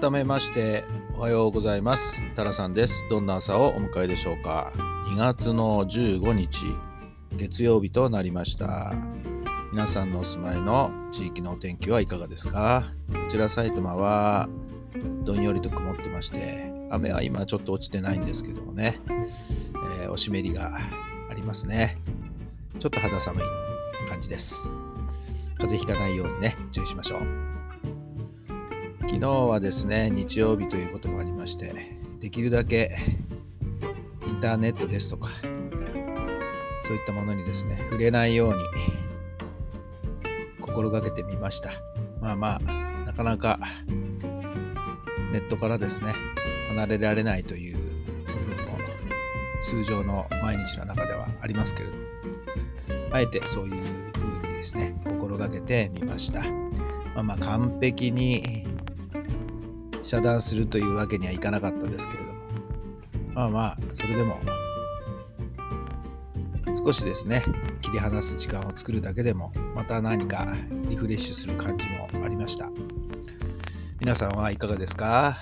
[0.00, 0.86] 改めまして
[1.18, 2.22] おはようございます。
[2.34, 3.06] タラさんです。
[3.10, 4.72] どんな朝をお迎えでしょうか。
[5.08, 6.64] 2月の15日
[7.36, 8.94] 月曜日となりました。
[9.70, 12.84] 皆さんのお住まいの地域のお天気はいかがですか。
[13.12, 14.48] こちら埼玉は
[15.24, 18.98] どんよりと曇ってまして雨は今ちょっと落ちてないんですけどもね、
[20.00, 20.74] えー、お湿りが
[21.28, 21.98] ありますね。
[22.78, 23.44] ちょっと肌寒い
[24.08, 24.70] 感じです。
[25.58, 27.42] 風邪ひかないようにね注意しましょう。
[29.02, 31.74] 昨日はですね、日曜日ということもありまして、
[32.20, 32.96] できるだけ
[34.26, 35.28] インターネットですとか、
[36.82, 38.58] そういったものにですね、触れないように
[40.60, 41.72] 心がけてみました。
[42.20, 43.58] まあまあ、なかなか
[45.32, 46.14] ネットからですね、
[46.68, 48.78] 離れられないという部分も
[49.64, 52.02] 通常の毎日の中ではありますけれども、
[53.12, 56.42] あえてそういう風にですね、心がけてみました。
[57.14, 58.71] まあまあ完璧に
[60.02, 62.40] 遮断するというわけにはいかなかったですけれども。
[63.34, 64.38] まあまあそれでも
[66.84, 67.44] 少しですね
[67.80, 70.54] 切り離す時間を作るだけでもまた何か
[70.88, 72.70] リフレッシュする感じもありました。
[74.00, 75.38] 皆さんはいかがですか？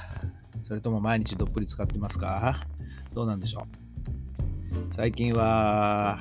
[0.65, 2.67] それとも毎日どっぷり使ってますか？
[3.13, 4.95] どうなんでしょう？
[4.95, 6.19] 最近は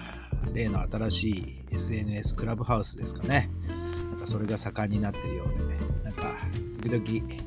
[0.53, 3.49] 例の新しい SNS クラブハウスですかね。
[4.09, 5.77] なんかそれが盛んになってるようでね。
[6.03, 6.35] なんか
[6.81, 7.43] 時々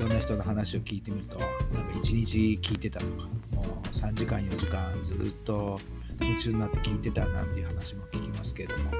[0.00, 1.52] ろんな人の話を聞いてみるとなんか
[1.98, 5.78] 1日聞いてたとかもう3時間4時間ずっと
[6.20, 8.90] 夢中になって聞いてたなんていう話も聞きますけれども、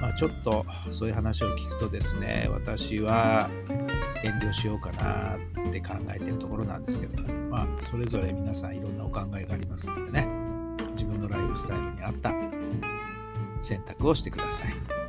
[0.00, 3.50] まあ、ちょっとそういう話を聞くとですね私は
[4.22, 5.36] 遠慮しようかな
[5.68, 10.28] って考えてるところなんですけどもまあそれぞれ皆さんいろんなお考えがありますのでね
[10.92, 12.32] 自分のライフスタイルに合った
[13.62, 15.03] 選択をしてください。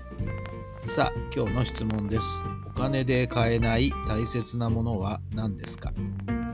[0.88, 2.28] さあ今日の質問です。
[2.68, 5.92] お金で買えない大切なものは何ですか？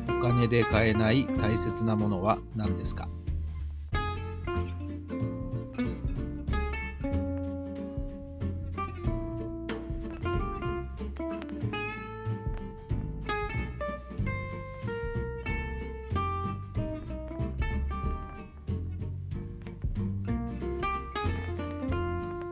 [0.09, 3.07] お金で買えない大切なものは何ですか？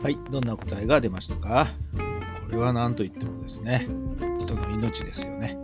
[0.01, 1.67] はい、どんな答えが出ましたか？
[2.45, 3.87] これは何と言ってもですね、
[4.39, 5.57] 人の命ですよね。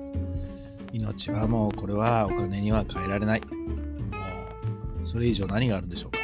[0.92, 3.42] 命はもうこれはお金には変えられない。
[3.42, 3.48] も
[5.02, 6.20] うそれ以上何があるんでしょうか？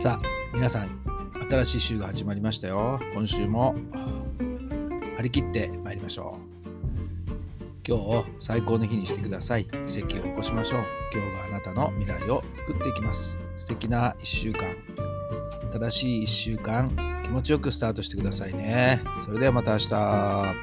[0.00, 0.88] さあ、皆さん、
[1.50, 2.98] 新しい週が始まりましたよ。
[3.12, 3.74] 今週も
[5.16, 6.44] 張り切って参りましょう。
[7.86, 9.66] 今日を最高の日にしてください。
[9.86, 10.80] 奇跡を起こしましょう。
[11.12, 13.38] 今日があなたの未来を作っていきます。
[13.56, 14.74] 素敵な1週間。
[15.74, 16.88] 正しい1週間
[17.24, 19.02] 気持ちよくスタートしてくださいね。
[19.24, 20.54] それではまた明日。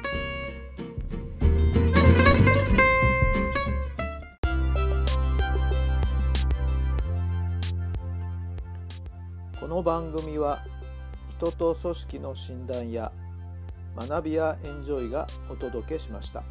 [9.60, 10.64] この番組は
[11.36, 13.12] 人と組織の診断や
[13.94, 16.42] 学びやエンジョイがお届けしました。